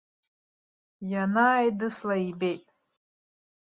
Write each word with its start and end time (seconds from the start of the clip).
Ианааидысла 1.11 2.15
ибеит. 2.29 2.65